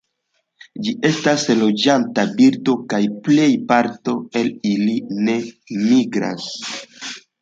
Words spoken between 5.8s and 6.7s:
migras.